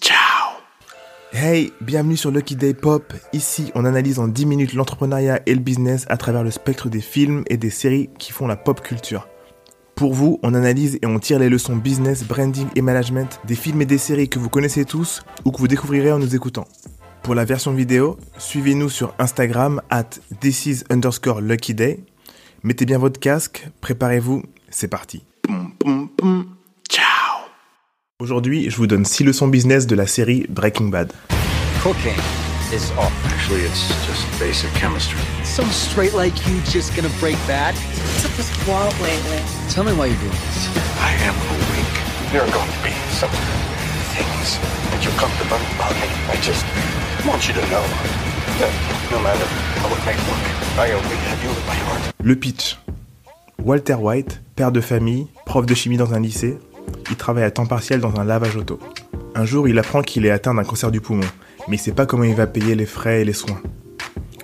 [0.00, 0.56] Ciao
[1.32, 3.12] Hey, bienvenue sur Lucky Day Pop.
[3.32, 7.00] Ici, on analyse en 10 minutes l'entrepreneuriat et le business à travers le spectre des
[7.00, 9.28] films et des séries qui font la pop culture.
[9.94, 13.82] Pour vous, on analyse et on tire les leçons business, branding et management des films
[13.82, 16.66] et des séries que vous connaissez tous ou que vous découvrirez en nous écoutant.
[17.22, 20.10] Pour la version vidéo, suivez-nous sur Instagram at
[20.40, 22.04] this underscore lucky day.
[22.64, 25.22] Mettez bien votre casque, préparez-vous, c'est parti.
[28.20, 31.12] Aujourd'hui, je vous donne 6 leçons business de la série Breaking Bad.
[31.84, 32.18] Cooking
[32.74, 33.12] is art.
[33.26, 35.20] Actually, it's just basic chemistry.
[35.44, 37.76] Some straight like you just gonna break bad?
[37.76, 39.38] What's up with Walt lately?
[39.70, 40.66] Tell me why you're doing this.
[40.98, 41.96] I am awake.
[42.32, 43.30] There are going to be some
[44.18, 44.58] things
[44.90, 46.10] that you'll come to learn about me.
[46.34, 46.66] I just
[47.22, 47.86] want you to know
[48.58, 48.72] that
[49.14, 49.46] no matter
[49.78, 50.42] how it may look,
[50.74, 52.12] I only have you in my heart.
[52.24, 52.78] Le pitch.
[53.62, 56.58] Walter White, père de famille, prof de chimie dans un lycée,
[57.10, 58.78] il travaille à temps partiel dans un lavage auto.
[59.34, 61.26] Un jour, il apprend qu'il est atteint d'un cancer du poumon,
[61.68, 63.60] mais il sait pas comment il va payer les frais et les soins.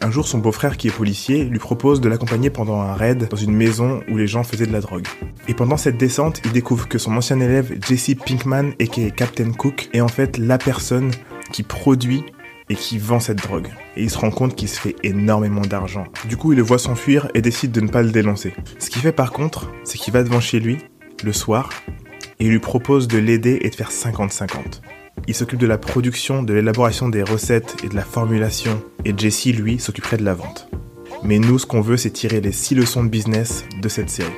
[0.00, 3.36] Un jour, son beau-frère, qui est policier, lui propose de l'accompagner pendant un raid dans
[3.36, 5.06] une maison où les gens faisaient de la drogue.
[5.48, 9.88] Et pendant cette descente, il découvre que son ancien élève, Jesse Pinkman, aka Captain Cook,
[9.92, 11.10] est en fait la personne
[11.52, 12.24] qui produit
[12.68, 13.68] et qui vend cette drogue.
[13.96, 16.04] Et il se rend compte qu'il se fait énormément d'argent.
[16.28, 18.54] Du coup, il le voit s'enfuir et décide de ne pas le dénoncer.
[18.78, 20.78] Ce qu'il fait par contre, c'est qu'il va devant chez lui,
[21.24, 21.70] le soir,
[22.40, 24.80] et il lui propose de l'aider et de faire 50-50.
[25.26, 29.46] Il s'occupe de la production, de l'élaboration des recettes et de la formulation, et Jesse,
[29.46, 30.68] lui, s'occuperait de la vente.
[31.22, 34.30] Mais nous, ce qu'on veut, c'est tirer les 6 leçons de business de cette série.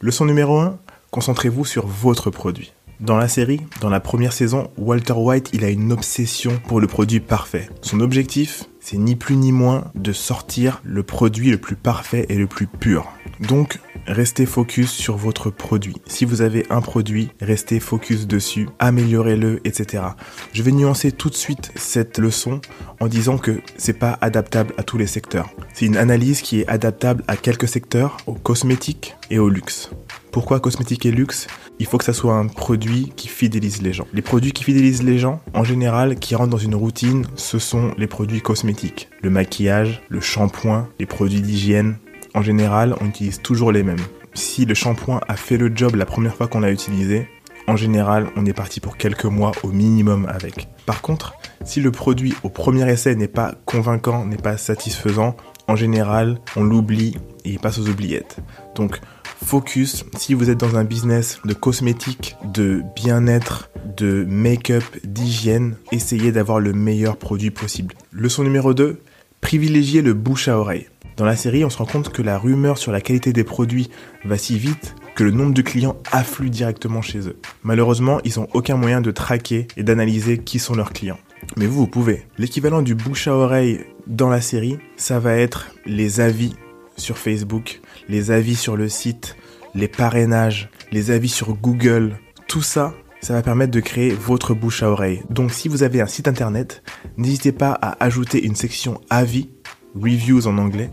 [0.00, 0.78] Leçon numéro 1,
[1.10, 2.72] concentrez-vous sur votre produit.
[3.00, 6.86] Dans la série, dans la première saison, Walter White, il a une obsession pour le
[6.86, 7.68] produit parfait.
[7.80, 12.36] Son objectif, c'est ni plus ni moins de sortir le produit le plus parfait et
[12.36, 13.08] le plus pur.
[13.40, 15.96] Donc, restez focus sur votre produit.
[16.06, 20.04] Si vous avez un produit, restez focus dessus, améliorez-le, etc.
[20.52, 22.60] Je vais nuancer tout de suite cette leçon
[23.00, 25.50] en disant que c'est pas adaptable à tous les secteurs.
[25.74, 29.90] C'est une analyse qui est adaptable à quelques secteurs, aux cosmétiques et au luxe.
[30.30, 31.46] Pourquoi cosmétique et luxe?
[31.78, 34.06] Il faut que ça soit un produit qui fidélise les gens.
[34.14, 37.92] Les produits qui fidélisent les gens, en général, qui rentrent dans une routine, ce sont
[37.98, 39.10] les produits cosmétiques.
[39.20, 41.96] Le maquillage, le shampoing, les produits d'hygiène.
[42.34, 44.04] En général, on utilise toujours les mêmes.
[44.34, 47.28] Si le shampoing a fait le job la première fois qu'on l'a utilisé,
[47.66, 50.68] en général, on est parti pour quelques mois au minimum avec.
[50.86, 51.34] Par contre,
[51.64, 55.36] si le produit au premier essai n'est pas convaincant, n'est pas satisfaisant,
[55.68, 58.38] en général, on l'oublie et il passe aux oubliettes.
[58.74, 59.00] Donc,
[59.44, 66.32] focus, si vous êtes dans un business de cosmétiques, de bien-être, de make-up, d'hygiène, essayez
[66.32, 67.94] d'avoir le meilleur produit possible.
[68.12, 69.00] Leçon numéro 2,
[69.40, 70.88] privilégiez le bouche à oreille.
[71.16, 73.90] Dans la série, on se rend compte que la rumeur sur la qualité des produits
[74.24, 77.36] va si vite que le nombre de clients afflue directement chez eux.
[77.62, 81.18] Malheureusement, ils n'ont aucun moyen de traquer et d'analyser qui sont leurs clients.
[81.56, 82.26] Mais vous, vous pouvez.
[82.38, 86.54] L'équivalent du bouche à oreille dans la série, ça va être les avis
[86.96, 89.36] sur Facebook, les avis sur le site,
[89.74, 92.16] les parrainages, les avis sur Google.
[92.48, 95.22] Tout ça, ça va permettre de créer votre bouche à oreille.
[95.30, 96.82] Donc si vous avez un site internet,
[97.16, 99.50] n'hésitez pas à ajouter une section avis,
[99.94, 100.90] reviews en anglais.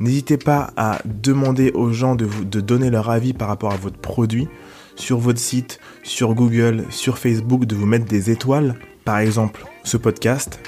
[0.00, 3.76] N'hésitez pas à demander aux gens de, vous, de donner leur avis par rapport à
[3.76, 4.48] votre produit
[4.96, 8.76] sur votre site, sur Google, sur Facebook, de vous mettre des étoiles.
[9.04, 10.60] Par exemple, ce podcast,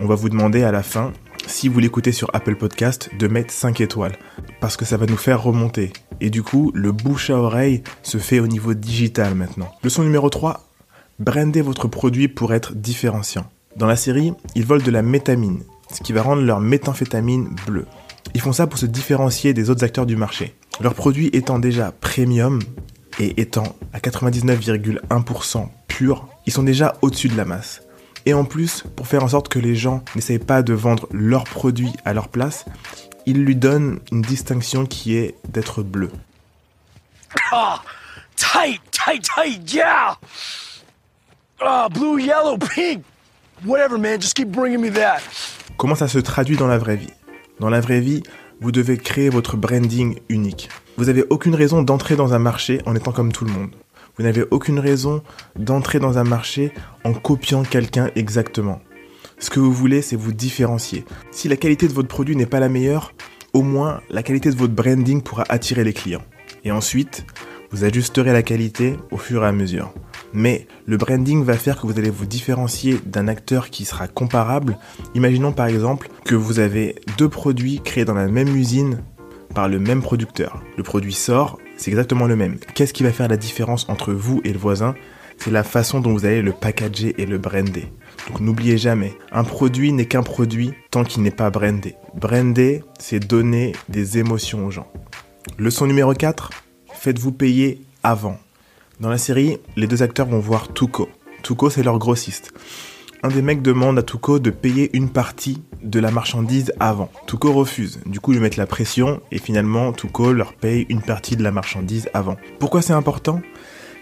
[0.00, 1.12] on va vous demander à la fin,
[1.46, 4.16] si vous l'écoutez sur Apple Podcast, de mettre 5 étoiles.
[4.60, 5.92] Parce que ça va nous faire remonter.
[6.20, 9.70] Et du coup, le bouche à oreille se fait au niveau digital maintenant.
[9.82, 10.68] Leçon numéro 3,
[11.18, 13.46] brandez votre produit pour être différenciant.
[13.76, 17.86] Dans la série, ils volent de la métamine, ce qui va rendre leur méthamphétamine bleue.
[18.34, 20.54] Ils font ça pour se différencier des autres acteurs du marché.
[20.80, 22.60] Leur produit étant déjà premium
[23.18, 27.82] et étant à 99,1% pur, ils sont déjà au-dessus de la masse.
[28.26, 31.44] Et en plus, pour faire en sorte que les gens n'essayent pas de vendre leur
[31.44, 32.64] produit à leur place,
[33.26, 36.10] ils lui donnent une distinction qui est d'être bleu.
[37.52, 37.82] Ah,
[38.36, 40.18] tight, tight, tight, yeah.
[41.60, 43.04] Ah, blue, yellow, pink.
[43.64, 44.20] Whatever, man.
[44.20, 45.20] Just keep bringing me that.
[45.76, 47.12] Comment ça se traduit dans la vraie vie?
[47.58, 48.22] Dans la vraie vie,
[48.60, 50.68] vous devez créer votre branding unique.
[50.96, 53.70] Vous n'avez aucune raison d'entrer dans un marché en étant comme tout le monde.
[54.16, 55.22] Vous n'avez aucune raison
[55.56, 56.72] d'entrer dans un marché
[57.04, 58.80] en copiant quelqu'un exactement.
[59.38, 61.04] Ce que vous voulez, c'est vous différencier.
[61.30, 63.14] Si la qualité de votre produit n'est pas la meilleure,
[63.54, 66.22] au moins la qualité de votre branding pourra attirer les clients.
[66.64, 67.24] Et ensuite,
[67.70, 69.92] vous ajusterez la qualité au fur et à mesure.
[70.32, 74.78] Mais le branding va faire que vous allez vous différencier d'un acteur qui sera comparable.
[75.14, 79.02] Imaginons par exemple que vous avez deux produits créés dans la même usine
[79.54, 80.62] par le même producteur.
[80.76, 82.58] Le produit sort, c'est exactement le même.
[82.74, 84.94] Qu'est-ce qui va faire la différence entre vous et le voisin?
[85.38, 87.86] C'est la façon dont vous allez le packager et le brander.
[88.28, 91.96] Donc n'oubliez jamais, un produit n'est qu'un produit tant qu'il n'est pas brandé.
[92.14, 94.86] Brander, c'est donner des émotions aux gens.
[95.58, 96.50] Leçon numéro 4,
[97.00, 98.36] faites-vous payer avant.
[99.00, 101.08] Dans la série, les deux acteurs vont voir Tuco.
[101.42, 102.52] Tuco, c'est leur grossiste.
[103.22, 107.10] Un des mecs demande à Tuco de payer une partie de la marchandise avant.
[107.26, 108.00] Tuco refuse.
[108.04, 111.52] Du coup, ils mettent la pression et finalement, Tuco leur paye une partie de la
[111.52, 112.36] marchandise avant.
[112.58, 113.40] Pourquoi c'est important?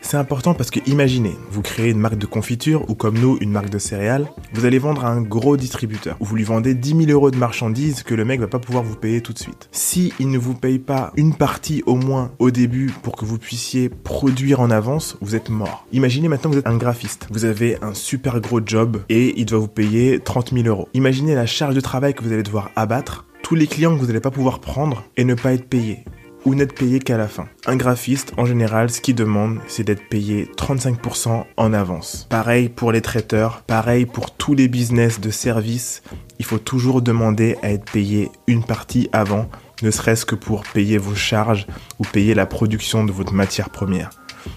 [0.01, 3.51] C'est important parce que imaginez, vous créez une marque de confiture ou comme nous une
[3.51, 6.17] marque de céréales, vous allez vendre à un gros distributeur.
[6.21, 8.97] Vous lui vendez 10 000 euros de marchandises que le mec va pas pouvoir vous
[8.97, 9.69] payer tout de suite.
[9.73, 13.39] Si il ne vous paye pas une partie au moins au début pour que vous
[13.39, 15.87] puissiez produire en avance, vous êtes mort.
[15.93, 17.27] Imaginez maintenant que vous êtes un graphiste.
[17.31, 20.89] Vous avez un super gros job et il doit vous payer 30 000 euros.
[20.95, 24.07] Imaginez la charge de travail que vous allez devoir abattre tous les clients que vous
[24.07, 26.05] n'allez pas pouvoir prendre et ne pas être payé
[26.49, 27.47] ou n'être payé qu'à la fin.
[27.67, 32.27] Un graphiste, en général, ce qu'il demande, c'est d'être payé 35% en avance.
[32.31, 36.03] Pareil pour les traiteurs, pareil pour tous les business de service,
[36.39, 39.51] il faut toujours demander à être payé une partie avant,
[39.83, 41.67] ne serait-ce que pour payer vos charges
[41.99, 44.09] ou payer la production de votre matière première.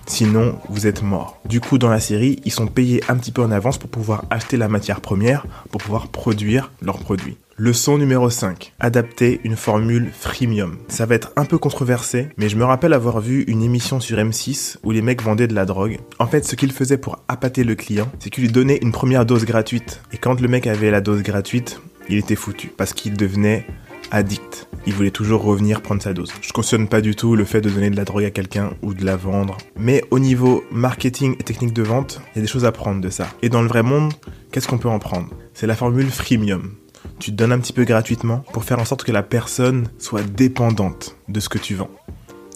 [0.05, 1.39] Sinon, vous êtes mort.
[1.45, 4.25] Du coup, dans la série, ils sont payés un petit peu en avance pour pouvoir
[4.29, 7.37] acheter la matière première, pour pouvoir produire leurs produits.
[7.57, 8.73] Leçon numéro 5.
[8.79, 10.77] Adapter une formule freemium.
[10.87, 14.17] Ça va être un peu controversé, mais je me rappelle avoir vu une émission sur
[14.17, 15.99] M6 où les mecs vendaient de la drogue.
[16.17, 19.27] En fait, ce qu'ils faisaient pour appâter le client, c'est qu'ils lui donnaient une première
[19.27, 20.01] dose gratuite.
[20.11, 23.67] Et quand le mec avait la dose gratuite, il était foutu parce qu'il devenait
[24.11, 24.67] addict.
[24.85, 26.31] Il voulait toujours revenir prendre sa dose.
[26.41, 28.93] Je cautionne pas du tout le fait de donner de la drogue à quelqu'un ou
[28.93, 29.57] de la vendre.
[29.75, 33.01] Mais au niveau marketing et technique de vente, il y a des choses à prendre
[33.01, 33.27] de ça.
[33.41, 34.13] Et dans le vrai monde,
[34.51, 35.29] qu'est-ce qu'on peut en prendre?
[35.53, 36.75] C'est la formule freemium.
[37.19, 40.23] Tu te donnes un petit peu gratuitement pour faire en sorte que la personne soit
[40.23, 41.91] dépendante de ce que tu vends.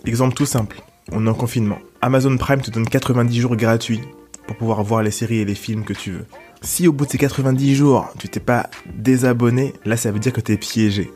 [0.05, 0.81] Exemple tout simple.
[1.11, 1.79] On est en confinement.
[2.01, 4.01] Amazon Prime te donne 90 jours gratuits
[4.47, 6.25] pour pouvoir voir les séries et les films que tu veux.
[6.61, 10.33] Si au bout de ces 90 jours, tu t'es pas désabonné, là ça veut dire
[10.33, 11.11] que tu es piégé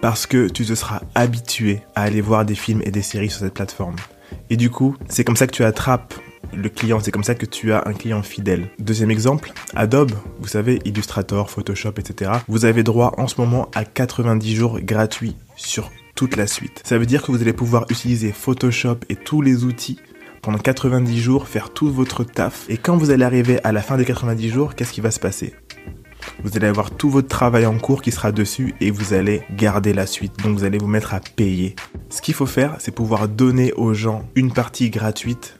[0.00, 3.40] parce que tu te seras habitué à aller voir des films et des séries sur
[3.40, 3.96] cette plateforme.
[4.50, 6.14] Et du coup, c'est comme ça que tu attrapes
[6.54, 8.68] le client, c'est comme ça que tu as un client fidèle.
[8.78, 12.30] Deuxième exemple, Adobe, vous savez, Illustrator, Photoshop, etc.
[12.48, 16.82] Vous avez droit en ce moment à 90 jours gratuits sur toute la suite.
[16.84, 19.98] Ça veut dire que vous allez pouvoir utiliser Photoshop et tous les outils
[20.42, 22.66] pendant 90 jours, faire tout votre taf.
[22.68, 25.18] Et quand vous allez arriver à la fin des 90 jours, qu'est-ce qui va se
[25.18, 25.54] passer?
[26.42, 29.92] Vous allez avoir tout votre travail en cours qui sera dessus et vous allez garder
[29.92, 30.36] la suite.
[30.42, 31.76] Donc vous allez vous mettre à payer.
[32.10, 35.58] Ce qu'il faut faire, c'est pouvoir donner aux gens une partie gratuite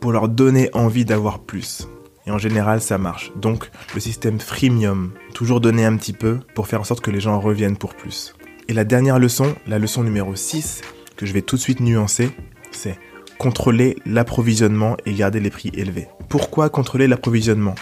[0.00, 1.88] pour leur donner envie d'avoir plus.
[2.26, 3.32] Et en général, ça marche.
[3.36, 7.20] Donc le système freemium, toujours donner un petit peu pour faire en sorte que les
[7.20, 8.34] gens reviennent pour plus.
[8.68, 10.80] Et la dernière leçon, la leçon numéro 6,
[11.16, 12.30] que je vais tout de suite nuancer,
[12.70, 12.98] c'est
[13.38, 16.08] contrôler l'approvisionnement et garder les prix élevés.
[16.28, 17.74] Pourquoi contrôler l'approvisionnement?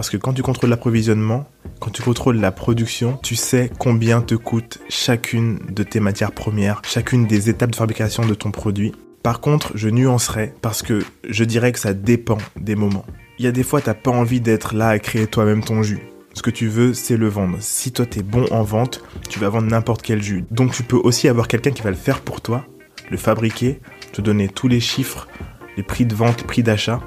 [0.00, 1.46] Parce que quand tu contrôles l'approvisionnement,
[1.78, 6.80] quand tu contrôles la production, tu sais combien te coûte chacune de tes matières premières,
[6.86, 8.94] chacune des étapes de fabrication de ton produit.
[9.22, 13.04] Par contre, je nuancerai parce que je dirais que ça dépend des moments.
[13.38, 16.00] Il y a des fois, t'as pas envie d'être là à créer toi-même ton jus.
[16.32, 17.58] Ce que tu veux, c'est le vendre.
[17.60, 20.46] Si toi t'es bon en vente, tu vas vendre n'importe quel jus.
[20.50, 22.64] Donc tu peux aussi avoir quelqu'un qui va le faire pour toi,
[23.10, 23.80] le fabriquer,
[24.14, 25.28] te donner tous les chiffres,
[25.76, 27.02] les prix de vente, prix d'achat,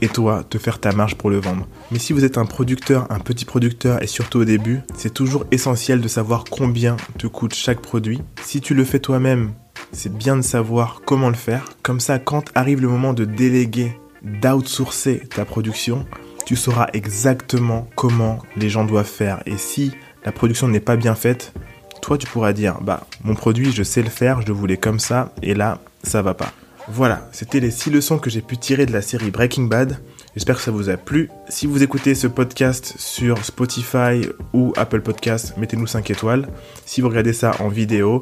[0.00, 1.66] et toi te faire ta marge pour le vendre.
[1.90, 5.44] Mais si vous êtes un producteur, un petit producteur et surtout au début, c'est toujours
[5.50, 8.20] essentiel de savoir combien te coûte chaque produit.
[8.42, 9.52] Si tu le fais toi-même,
[9.92, 11.64] c'est bien de savoir comment le faire.
[11.82, 16.06] Comme ça, quand arrive le moment de déléguer, d'outsourcer ta production,
[16.44, 19.42] tu sauras exactement comment les gens doivent faire.
[19.46, 19.92] Et si
[20.24, 21.52] la production n'est pas bien faite,
[22.00, 24.98] toi tu pourras dire, bah mon produit je sais le faire, je le voulais comme
[24.98, 26.52] ça, et là ça va pas.
[26.90, 29.98] Voilà, c'était les 6 leçons que j'ai pu tirer de la série Breaking Bad.
[30.34, 31.30] J'espère que ça vous a plu.
[31.48, 36.48] Si vous écoutez ce podcast sur Spotify ou Apple Podcast, mettez-nous 5 étoiles.
[36.86, 38.20] Si vous regardez ça en vidéo,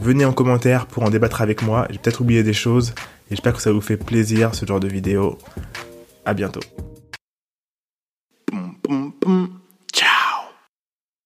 [0.00, 1.86] venez en commentaire pour en débattre avec moi.
[1.90, 2.94] J'ai peut-être oublié des choses
[3.30, 5.38] et j'espère que ça vous fait plaisir ce genre de vidéo.
[6.24, 6.60] À bientôt.